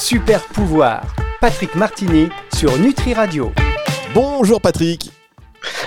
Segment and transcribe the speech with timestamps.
[0.00, 3.52] Super pouvoir, Patrick Martini sur Nutri Radio.
[4.14, 5.12] Bonjour Patrick.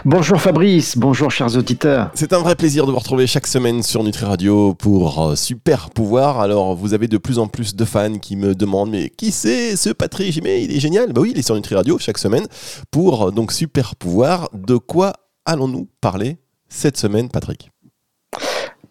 [0.05, 2.11] Bonjour Fabrice, bonjour chers auditeurs.
[2.13, 5.89] C'est un vrai plaisir de vous retrouver chaque semaine sur Nutri Radio pour euh, Super
[5.89, 6.39] Pouvoir.
[6.39, 9.75] Alors vous avez de plus en plus de fans qui me demandent mais qui c'est
[9.75, 10.43] ce Patrick?
[10.43, 11.11] Mais il est génial.
[11.11, 12.45] Bah oui, il est sur Nutri Radio chaque semaine
[12.91, 14.47] pour euh, donc Super Pouvoir.
[14.53, 16.37] De quoi allons-nous parler
[16.69, 17.72] cette semaine Patrick?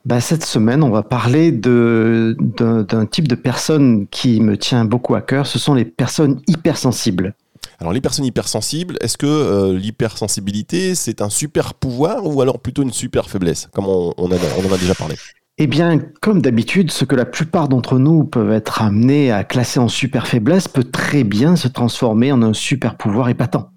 [0.04, 5.22] Bah, cette semaine, on va parler d'un type de personne qui me tient beaucoup à
[5.22, 5.46] cœur.
[5.46, 7.34] Ce sont les personnes hypersensibles.
[7.78, 12.82] Alors les personnes hypersensibles, est-ce que euh, l'hypersensibilité c'est un super pouvoir ou alors plutôt
[12.82, 15.16] une super faiblesse, comme on, en a déjà parlé?
[15.58, 19.78] Eh bien, comme d'habitude, ce que la plupart d'entre nous peuvent être amenés à classer
[19.78, 23.70] en super faiblesse peut très bien se transformer en un super pouvoir épatant.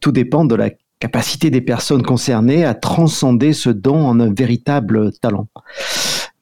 [0.00, 5.12] Tout dépend de la capacité des personnes concernées à transcender ce don en un véritable
[5.12, 5.48] talent.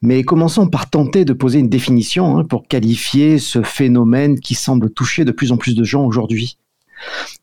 [0.01, 4.91] Mais commençons par tenter de poser une définition hein, pour qualifier ce phénomène qui semble
[4.91, 6.57] toucher de plus en plus de gens aujourd'hui.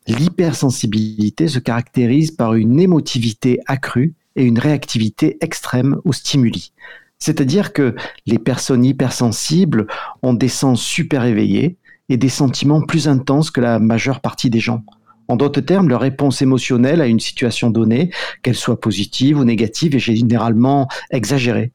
[0.07, 6.71] L'hypersensibilité se caractérise par une émotivité accrue et une réactivité extrême aux stimuli.
[7.19, 7.95] C'est-à-dire que
[8.25, 9.87] les personnes hypersensibles
[10.23, 11.77] ont des sens super éveillés
[12.09, 14.83] et des sentiments plus intenses que la majeure partie des gens.
[15.27, 19.95] En d'autres termes, leur réponse émotionnelle à une situation donnée, qu'elle soit positive ou négative,
[19.95, 21.71] est généralement exagérée.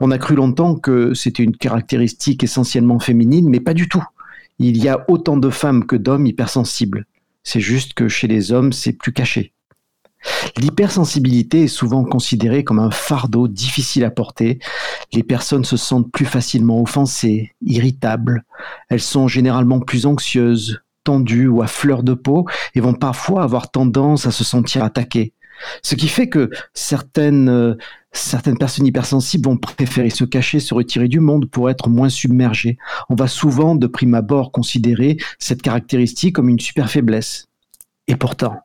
[0.00, 4.04] On a cru longtemps que c'était une caractéristique essentiellement féminine, mais pas du tout.
[4.58, 7.06] Il y a autant de femmes que d'hommes hypersensibles.
[7.42, 9.52] C'est juste que chez les hommes, c'est plus caché.
[10.58, 14.58] L'hypersensibilité est souvent considérée comme un fardeau difficile à porter.
[15.14, 18.44] Les personnes se sentent plus facilement offensées, irritables.
[18.90, 23.70] Elles sont généralement plus anxieuses, tendues ou à fleur de peau et vont parfois avoir
[23.70, 25.34] tendance à se sentir attaquées.
[25.82, 27.74] Ce qui fait que certaines, euh,
[28.12, 32.78] certaines personnes hypersensibles vont préférer se cacher, se retirer du monde pour être moins submergées.
[33.08, 37.48] On va souvent, de prime abord, considérer cette caractéristique comme une super faiblesse.
[38.08, 38.56] Et pourtant,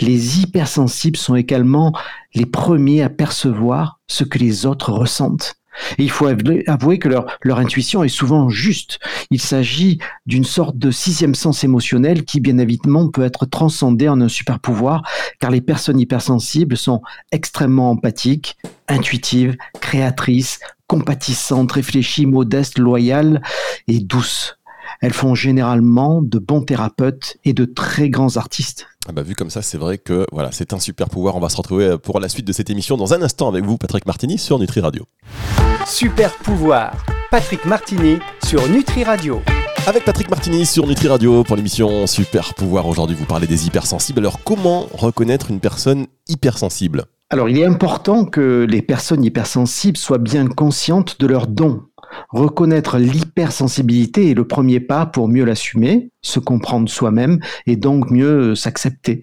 [0.00, 1.92] les hypersensibles sont également
[2.34, 5.56] les premiers à percevoir ce que les autres ressentent.
[5.98, 8.98] Il faut avouer que leur, leur intuition est souvent juste.
[9.30, 14.20] Il s'agit d'une sorte de sixième sens émotionnel qui, bien évidemment, peut être transcendé en
[14.20, 15.02] un super pouvoir,
[15.40, 17.02] car les personnes hypersensibles sont
[17.32, 18.56] extrêmement empathiques,
[18.88, 23.42] intuitives, créatrices, compatissantes, réfléchies, modestes, loyales
[23.88, 24.58] et douces.
[25.00, 28.86] Elles font généralement de bons thérapeutes et de très grands artistes.
[29.06, 31.36] Ah bah, vu comme ça, c'est vrai que voilà, c'est un super pouvoir.
[31.36, 33.76] On va se retrouver pour la suite de cette émission dans un instant avec vous,
[33.76, 35.04] Patrick Martini, sur Nutri Radio.
[35.86, 39.42] Super pouvoir, Patrick Martini sur Nutri Radio.
[39.86, 42.86] Avec Patrick Martini sur Nutri Radio pour l'émission Super pouvoir.
[42.86, 44.20] Aujourd'hui, vous parlez des hypersensibles.
[44.20, 47.04] Alors, comment reconnaître une personne hypersensible?
[47.28, 51.82] Alors, il est important que les personnes hypersensibles soient bien conscientes de leurs dons
[52.30, 58.54] Reconnaître l'hypersensibilité est le premier pas pour mieux l'assumer, se comprendre soi-même et donc mieux
[58.54, 59.22] s'accepter.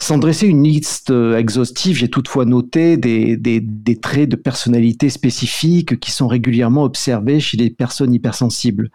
[0.00, 6.10] Sans dresser une liste exhaustive, j'ai toutefois noté des, des, traits de personnalité spécifiques qui
[6.10, 8.90] sont régulièrement observés chez les personnes hypersensibles.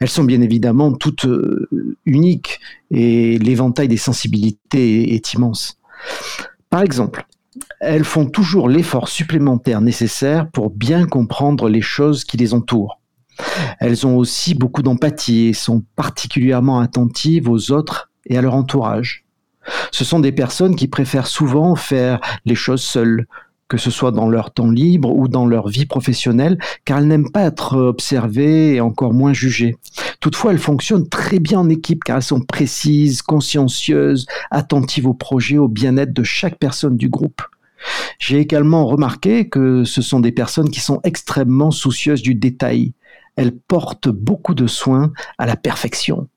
[0.00, 1.68] Elles sont bien évidemment toutes euh,
[2.06, 2.60] uniques
[2.90, 5.78] et l'éventail des sensibilités est immense.
[6.70, 7.26] Par exemple,
[7.80, 13.00] elles font toujours l'effort supplémentaire nécessaire pour bien comprendre les choses qui les entourent.
[13.78, 19.24] Elles ont aussi beaucoup d'empathie et sont particulièrement attentives aux autres et à leur entourage.
[19.92, 23.26] Ce sont des personnes qui préfèrent souvent faire les choses seules,
[23.68, 27.30] que ce soit dans leur temps libre ou dans leur vie professionnelle, car elles n'aiment
[27.30, 29.76] pas être observées et encore moins jugées.
[30.20, 35.58] Toutefois, elles fonctionnent très bien en équipe car elles sont précises, consciencieuses, attentives au projet,
[35.58, 37.42] au bien-être de chaque personne du groupe.
[38.18, 42.92] J'ai également remarqué que ce sont des personnes qui sont extrêmement soucieuses du détail.
[43.36, 46.28] Elles portent beaucoup de soins à la perfection.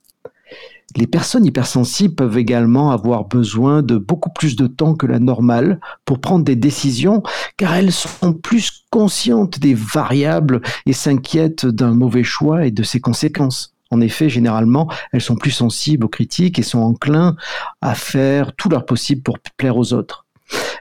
[0.97, 5.79] Les personnes hypersensibles peuvent également avoir besoin de beaucoup plus de temps que la normale
[6.06, 7.24] pour prendre des décisions
[7.57, 13.00] car elles sont plus conscientes des variables et s'inquiètent d'un mauvais choix et de ses
[13.00, 13.74] conséquences.
[13.91, 17.35] En effet, généralement, elles sont plus sensibles aux critiques et sont enclins
[17.82, 20.26] à faire tout leur possible pour plaire aux autres.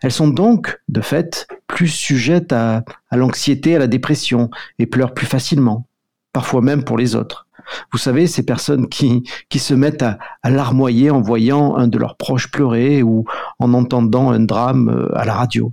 [0.02, 5.26] Elles sont donc, de fait, plus sujettes à, l'anxiété, à la dépression et pleurent plus
[5.26, 5.86] facilement,
[6.32, 7.46] parfois même pour les autres.
[7.92, 9.22] Vous savez, ces personnes qui,
[9.56, 13.24] se mettent à, larmoyer en voyant un de leurs proches pleurer ou
[13.58, 15.72] en entendant un drame euh, à la radio.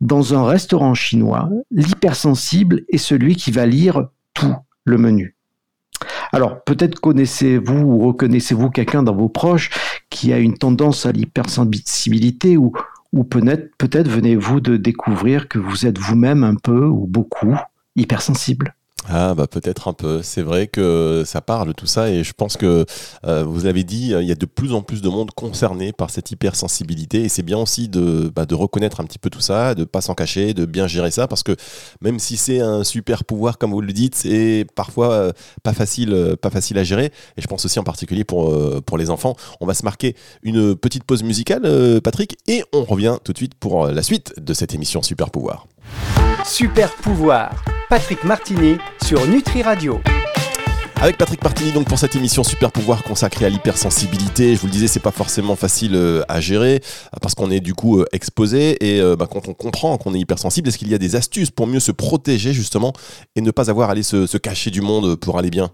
[0.00, 4.54] Dans un restaurant chinois, l'hypersensible est celui qui va lire tout
[4.84, 5.36] le menu.
[6.32, 9.70] Alors, peut-être connaissez-vous ou reconnaissez-vous quelqu'un dans vos proches
[10.10, 12.72] qui a une tendance à l'hypersensibilité ou,
[13.30, 17.54] peut-être peut venez-vous de découvrir que vous êtes vous-même un peu ou beaucoup
[17.94, 18.74] hypersensible.
[19.08, 20.22] Ah bah peut-être un peu.
[20.22, 22.86] C'est vrai que ça parle tout ça et je pense que
[23.26, 26.10] euh, vous avez dit il y a de plus en plus de monde concerné par
[26.10, 29.74] cette hypersensibilité et c'est bien aussi de, bah, de reconnaître un petit peu tout ça,
[29.74, 31.54] de pas s'en cacher, de bien gérer ça parce que
[32.00, 36.12] même si c'est un super pouvoir comme vous le dites, c'est parfois euh, pas facile,
[36.14, 37.06] euh, pas facile à gérer
[37.36, 38.54] et je pense aussi en particulier pour
[38.84, 39.36] pour les enfants.
[39.60, 43.54] On va se marquer une petite pause musicale, Patrick, et on revient tout de suite
[43.54, 45.66] pour la suite de cette émission Super Pouvoir.
[46.44, 47.52] Super Pouvoir,
[47.90, 50.00] Patrick Martini sur Nutri Radio.
[51.00, 54.54] Avec Patrick Martini donc pour cette émission Super Pouvoir consacrée à l'hypersensibilité.
[54.54, 57.60] Je vous le disais, c'est pas forcément facile euh, à gérer euh, parce qu'on est
[57.60, 60.94] du coup euh, exposé et bah, quand on comprend qu'on est hypersensible, est-ce qu'il y
[60.94, 62.92] a des astuces pour mieux se protéger justement
[63.36, 65.70] et ne pas avoir à aller se cacher du monde pour aller bien?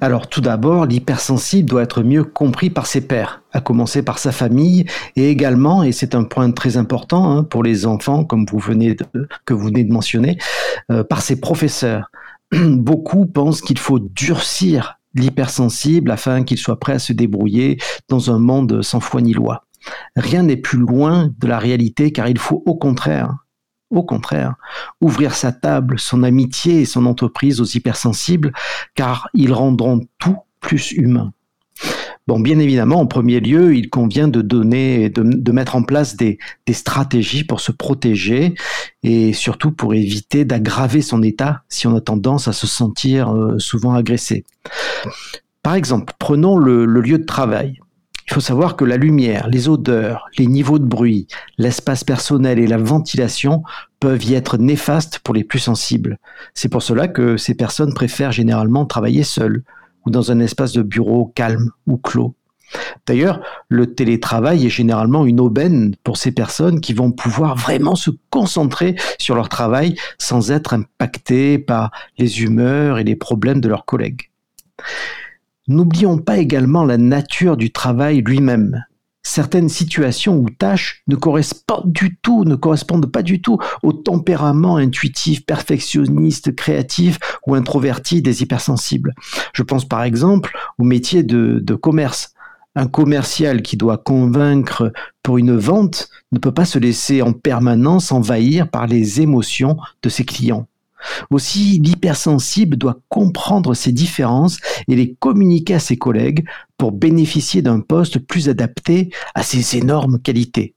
[0.00, 4.32] Alors tout d'abord, l'hypersensible doit être mieux compris par ses pairs, à commencer par sa
[4.32, 4.84] famille
[5.16, 8.96] et également, et c'est un point très important hein, pour les enfants, comme vous venez
[9.44, 10.38] que vous venez de mentionner,
[10.90, 12.10] euh, par ses professeurs.
[12.52, 18.38] Beaucoup pensent qu'il faut durcir l'hypersensible afin qu'il soit prêt à se débrouiller dans un
[18.38, 19.64] monde sans foi ni loi.
[20.16, 23.43] Rien n'est plus loin de la réalité car il faut au contraire
[23.90, 24.54] au contraire,
[25.00, 28.52] ouvrir sa table, son amitié et son entreprise aux hypersensibles,
[28.94, 31.32] car ils rendront tout plus humain.
[32.26, 36.16] Bon, bien évidemment, en premier lieu, il convient de donner, de, de mettre en place
[36.16, 36.38] des,
[36.70, 38.54] stratégies pour se protéger
[39.02, 43.58] et surtout pour éviter d'aggraver son état si on a tendance à se sentir euh,
[43.58, 44.44] souvent agressé.
[45.62, 47.80] Par exemple, prenons le lieu de travail.
[48.26, 51.26] Il faut savoir que la lumière, les odeurs, les niveaux de bruit,
[51.58, 53.62] l'espace personnel et la ventilation
[54.00, 56.18] peuvent y être néfastes pour les plus sensibles.
[56.54, 59.62] C'est pour cela que ces personnes préfèrent généralement travailler seules
[60.06, 62.34] ou dans un espace de bureau calme ou clos.
[63.06, 68.10] D'ailleurs, le télétravail est généralement une aubaine pour ces personnes qui vont pouvoir vraiment se
[68.30, 73.84] concentrer sur leur travail sans être impactées par les humeurs et les problèmes de leurs
[73.84, 74.30] collègues.
[75.66, 78.84] N'oublions pas également la nature du travail lui-même.
[79.22, 87.54] Certaines situations ou tâches ne correspondent pas du tout au tempérament intuitif, perfectionniste, créatif ou
[87.54, 89.14] introverti des hypersensibles.
[89.54, 92.34] Je pense par exemple au métier de commerce.
[92.76, 98.12] Un commercial qui doit convaincre pour une vente ne peut pas se laisser en permanence
[98.12, 100.66] envahir par les émotions de ses clients.
[101.30, 104.58] Aussi, l'hypersensible doit comprendre ces différences
[104.88, 106.44] et les communiquer à ses collègues
[106.78, 110.74] pour bénéficier d'un poste plus adapté à ses énormes qualités.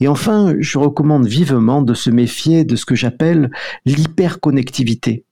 [0.00, 3.50] Et enfin, je recommande vivement de se méfier de ce que j'appelle
[3.84, 5.24] l'hyperconnectivité.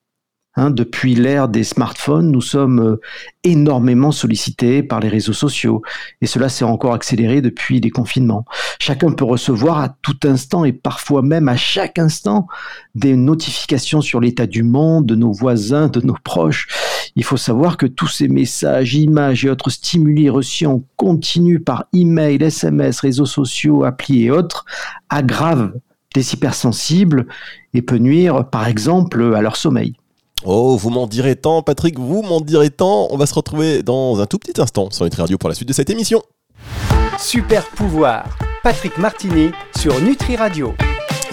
[0.59, 3.01] Hein, depuis l'ère des smartphones, nous sommes euh,
[3.45, 5.83] énormément sollicités par les réseaux sociaux
[6.23, 8.47] et cela s'est encore accéléré depuis les confinements.
[8.79, 12.47] Chacun peut recevoir à tout instant et parfois même à chaque instant
[12.95, 16.69] des notifications sur l'état du monde, de nos voisins, de nos proches.
[17.17, 21.85] Il faut savoir que tous ces messages, images et autres stimuli reçus en continu par
[21.93, 24.65] email, SMS, réseaux sociaux, applis et autres
[25.11, 25.73] aggravent
[26.15, 27.27] les hypersensibles
[27.75, 29.97] et peut nuire par exemple à leur sommeil.
[30.49, 33.09] Oh, vous m'en direz tant, Patrick, vous m'en direz tant.
[33.11, 35.67] On va se retrouver dans un tout petit instant sur Nutri Radio pour la suite
[35.67, 36.23] de cette émission.
[37.19, 40.73] Super pouvoir, Patrick Martini sur Nutri Radio.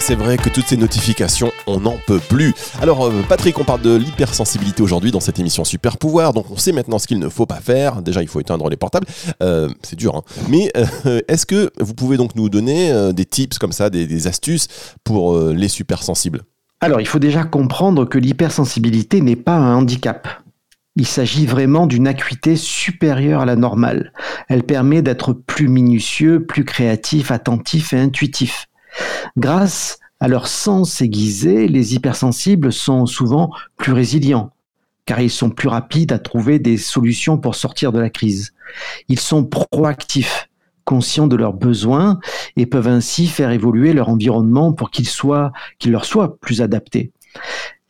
[0.00, 2.54] C'est vrai que toutes ces notifications, on n'en peut plus.
[2.82, 6.32] Alors, euh, Patrick, on parle de l'hypersensibilité aujourd'hui dans cette émission Super Pouvoir.
[6.32, 8.02] Donc, on sait maintenant ce qu'il ne faut pas faire.
[8.02, 9.06] Déjà, il faut éteindre les portables.
[9.44, 10.22] Euh, c'est dur, hein.
[10.48, 14.26] Mais euh, est-ce que vous pouvez donc nous donner des tips comme ça, des, des
[14.26, 14.66] astuces
[15.04, 16.42] pour les supersensibles?
[16.84, 20.28] Alors, il faut déjà comprendre que l'hypersensibilité n'est pas un handicap.
[20.96, 24.12] Il s'agit vraiment d'une acuité supérieure à la normale.
[24.50, 28.66] Elle permet d'être plus minutieux, plus créatif, attentif et intuitif.
[29.38, 34.52] Grâce à leur sens aiguisé, les hypersensibles sont souvent plus résilients,
[35.06, 38.52] car ils sont plus rapides à trouver des solutions pour sortir de la crise.
[39.08, 40.50] Ils sont proactifs,
[40.84, 42.18] conscients de leurs besoins
[42.56, 45.06] et peuvent ainsi faire évoluer leur environnement pour qu'il
[45.92, 47.12] leur soit plus adapté.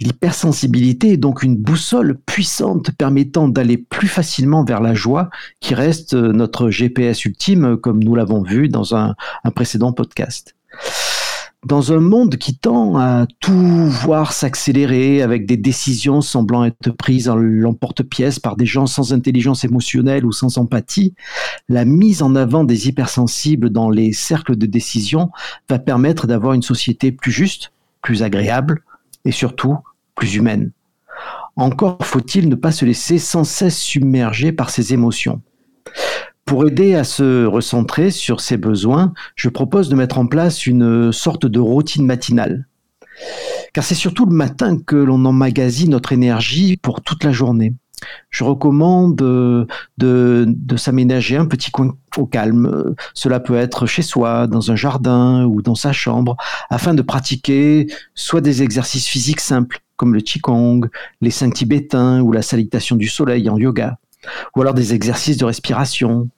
[0.01, 6.15] L'hypersensibilité est donc une boussole puissante permettant d'aller plus facilement vers la joie qui reste
[6.15, 9.15] notre GPS ultime comme nous l'avons vu dans un
[9.55, 10.55] précédent podcast
[11.65, 17.29] dans un monde qui tend à tout voir s'accélérer avec des décisions semblant être prises
[17.29, 21.15] en l'emporte-pièce par des gens sans intelligence émotionnelle ou sans empathie,
[21.69, 25.31] la mise en avant des hypersensibles dans les cercles de décision
[25.69, 28.83] va permettre d'avoir une société plus juste, plus agréable
[29.25, 29.79] et surtout
[30.15, 30.71] plus humaine.
[31.57, 35.41] Encore faut-il ne pas se laisser sans cesse submerger par ses émotions.
[36.45, 41.11] Pour aider à se recentrer sur ses besoins, je propose de mettre en place une
[41.11, 42.67] sorte de routine matinale.
[43.73, 47.75] Car c'est surtout le matin que l'on emmagasine notre énergie pour toute la journée.
[48.29, 49.67] Je recommande de,
[49.99, 52.95] de s'aménager un petit coin au calme.
[53.15, 56.37] Cela peut être chez soi, dans un jardin ou dans sa chambre,
[56.69, 60.89] afin de pratiquer soit des exercices physiques simples, comme le Qigong,
[61.23, 63.99] les cinq tibétains ou la salutation du soleil en yoga,
[64.55, 66.29] ou alors des exercices de respiration.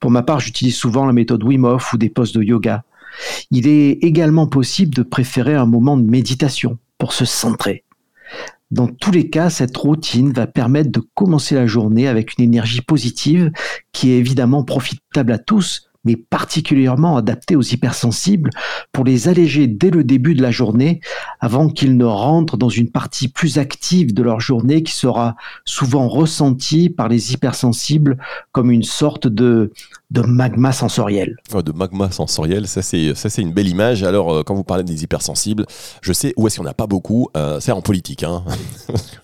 [0.00, 2.84] Pour ma part, j'utilise souvent la méthode Wim Hof ou des poses de yoga.
[3.50, 7.84] Il est également possible de préférer un moment de méditation pour se centrer.
[8.72, 12.80] Dans tous les cas, cette routine va permettre de commencer la journée avec une énergie
[12.80, 13.52] positive
[13.92, 18.50] qui est évidemment profitable à tous, mais particulièrement adaptée aux hypersensibles
[18.92, 21.00] pour les alléger dès le début de la journée
[21.40, 26.08] avant qu'ils ne rentrent dans une partie plus active de leur journée qui sera souvent
[26.08, 28.16] ressentie par les hypersensibles
[28.52, 29.72] comme une sorte de,
[30.10, 31.36] de magma sensoriel.
[31.52, 34.02] de magma sensoriel, ça c'est ça c'est une belle image.
[34.02, 35.66] Alors euh, quand vous parlez des hypersensibles,
[36.00, 37.28] je sais où est-ce qu'il n'y en a pas beaucoup.
[37.36, 38.22] Euh, c'est en politique.
[38.22, 38.44] Hein.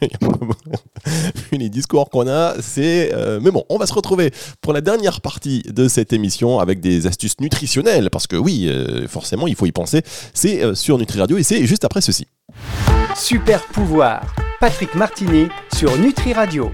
[1.53, 3.13] les discours qu'on a, c'est.
[3.15, 6.72] Euh, mais bon, on va se retrouver pour la dernière partie de cette émission avec
[6.81, 8.71] des astuces nutritionnelles parce que oui,
[9.09, 10.03] forcément, il faut y penser.
[10.35, 12.27] C'est sur Nutri Radio et c'est juste après ceci.
[13.17, 14.35] Super pouvoir.
[14.61, 16.71] Patrick Martini sur Nutri Radio.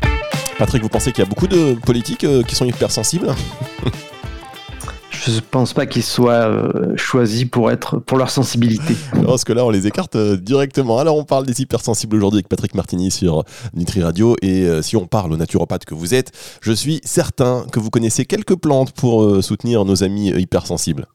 [0.59, 3.35] Patrick, vous pensez qu'il y a beaucoup de politiques qui sont hypersensibles?
[5.29, 8.95] je ne pense pas qu'ils soient euh, choisis pour être pour leur sensibilité.
[9.25, 10.99] Parce que là, on les écarte euh, directement.
[10.99, 13.45] Alors, on parle des hypersensibles aujourd'hui avec Patrick Martini sur
[13.75, 14.37] Nutri Radio.
[14.43, 17.91] Et euh, si on parle au naturopathe que vous êtes, je suis certain que vous
[17.91, 21.07] connaissez quelques plantes pour soutenir nos amis hypersensibles.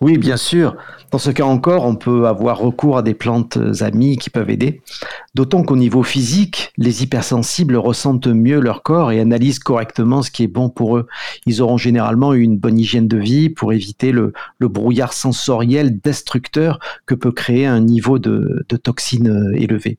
[0.00, 0.76] Oui, bien sûr.
[1.10, 4.82] Dans ce cas encore, on peut avoir recours à des plantes amies qui peuvent aider.
[5.34, 10.44] D'autant qu'au niveau physique, les hypersensibles ressentent mieux leur corps et analysent correctement ce qui
[10.44, 11.06] est bon pour eux.
[11.46, 17.14] Ils auront généralement une bonne hygiène de vie pour éviter le, brouillard sensoriel destructeur que
[17.14, 19.96] peut créer un niveau de, de toxines élevé.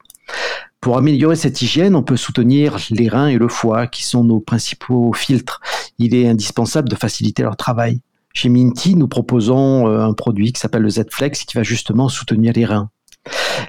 [0.79, 4.39] Pour améliorer cette hygiène, on peut soutenir les reins et le foie, qui sont nos
[4.39, 5.59] principaux filtres.
[5.97, 7.99] Il est indispensable de faciliter leur travail.
[8.33, 12.53] Chez Minty, nous proposons euh, un produit qui s'appelle le Z-Flex qui va justement soutenir
[12.55, 12.89] les reins.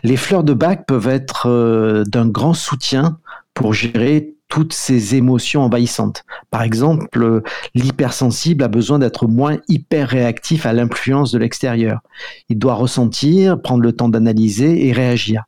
[0.04, 3.18] Les fleurs de bac peuvent être euh, d'un grand soutien
[3.54, 6.24] pour gérer toutes ces émotions envahissantes.
[6.50, 7.42] Par exemple,
[7.74, 12.00] l'hypersensible a besoin d'être moins hyper réactif à l'influence de l'extérieur.
[12.48, 15.44] Il doit ressentir, prendre le temps d'analyser et réagir.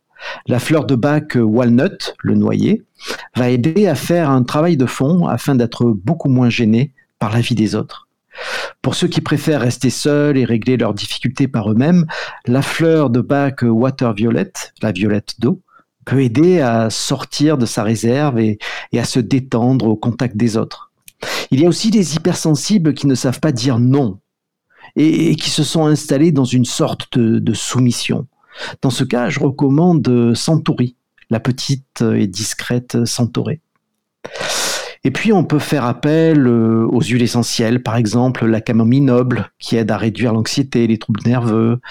[0.47, 2.83] La fleur de bac walnut, le noyer,
[3.35, 7.41] va aider à faire un travail de fond afin d'être beaucoup moins gêné par la
[7.41, 8.07] vie des autres.
[8.81, 12.05] Pour ceux qui préfèrent rester seuls et régler leurs difficultés par eux-mêmes,
[12.45, 15.61] la fleur de bac water violet, la violette d'eau,
[16.05, 18.59] peut aider à sortir de sa réserve et,
[18.93, 20.91] à se détendre au contact des autres.
[21.51, 24.19] Il y a aussi des hypersensibles qui ne savent pas dire non
[24.95, 28.27] et, qui se sont installés dans une sorte de, soumission.
[28.81, 30.95] Dans ce cas, je recommande Centauri,
[31.29, 33.61] la petite et discrète Centaurée.
[35.05, 39.51] Et puis, on peut faire appel euh, aux huiles essentielles, par exemple la camomille noble,
[39.59, 41.81] qui aide à réduire l'anxiété, les troubles nerveux,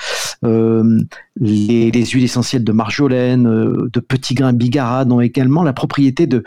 [0.45, 0.99] euh,
[1.37, 6.43] les, huiles essentielles de marjolaine, euh, de petits grains bigarade ont également la propriété de,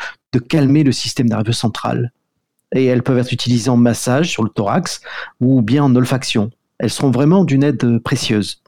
[0.50, 2.12] calmer le système nerveux central.
[2.74, 5.00] Et elles peuvent être utilisées en massage sur le thorax
[5.39, 6.50] ou bien en olfaction.
[6.77, 8.62] Elles seront vraiment d'une aide précieuse.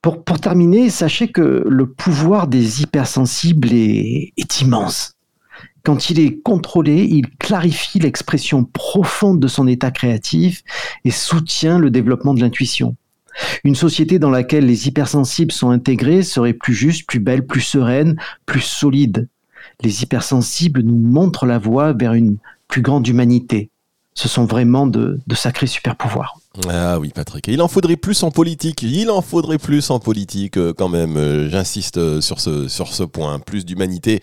[0.00, 5.12] Pour, terminer, sachez que le pouvoir des hypersensibles est immense.
[5.84, 10.62] Quand il est contrôlé, il clarifie l'expression profonde de son état créatif
[11.04, 12.96] et soutient le développement de l'intuition.
[13.64, 18.16] Une société dans laquelle les hypersensibles sont intégrés serait plus juste, plus belle, plus sereine,
[18.46, 19.28] plus solide.
[19.82, 22.36] Les hypersensibles nous montrent la voie vers une
[22.68, 23.70] plus grande humanité.
[24.14, 26.38] Ce sont vraiment de, sacrés super-pouvoirs.
[26.68, 27.48] Ah oui, Patrick.
[27.48, 28.82] il en faudrait plus en politique.
[28.82, 31.16] Il en faudrait plus en politique euh, quand même.
[31.16, 33.38] Euh, j'insiste euh, sur ce, sur ce point.
[33.38, 34.20] Plus d'humanité.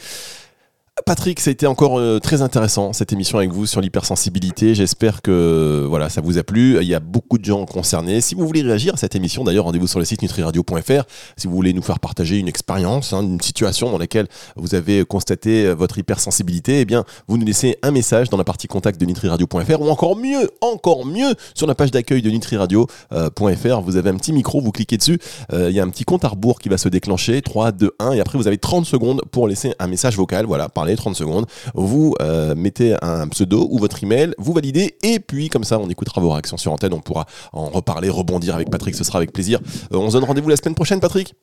[1.09, 4.75] Patrick, ça a été encore euh, très intéressant cette émission avec vous sur l'hypersensibilité.
[4.75, 6.77] J'espère que voilà, ça vous a plu.
[6.79, 8.21] Il y a beaucoup de gens concernés.
[8.21, 11.03] Si vous voulez réagir à cette émission, d'ailleurs, rendez-vous sur le site nutriradio.fr.
[11.35, 15.03] Si vous voulez nous faire partager une expérience, hein, une situation dans laquelle vous avez
[15.03, 19.01] constaté euh, votre hypersensibilité, eh bien, vous nous laissez un message dans la partie contact
[19.01, 23.81] de nutriradio.fr ou encore mieux, encore mieux, sur la page d'accueil de nutriradio.fr.
[23.81, 25.17] Vous avez un petit micro, vous cliquez dessus.
[25.53, 27.41] Euh, il y a un petit compte à rebours qui va se déclencher.
[27.41, 28.11] 3, 2, 1.
[28.11, 30.45] Et après, vous avez 30 secondes pour laisser un message vocal.
[30.45, 31.45] Voilà, parler 30 secondes.
[31.73, 35.89] Vous euh, mettez un pseudo ou votre email, vous validez, et puis comme ça, on
[35.89, 36.93] écoutera vos réactions sur antenne.
[36.93, 38.95] On pourra en reparler, rebondir avec Patrick.
[38.95, 39.59] Ce sera avec plaisir.
[39.91, 41.33] Euh, on se donne rendez-vous la semaine prochaine, Patrick?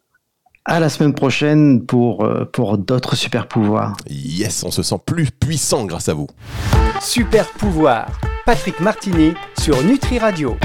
[0.64, 3.96] À la semaine prochaine pour, euh, pour d'autres super pouvoirs.
[4.10, 6.26] Yes, on se sent plus puissant grâce à vous.
[7.00, 10.56] Super pouvoir, Patrick Martini sur Nutri Radio.